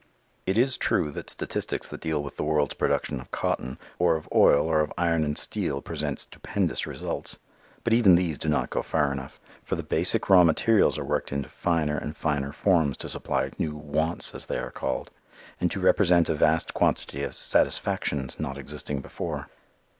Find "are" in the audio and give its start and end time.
10.97-11.05, 14.57-14.71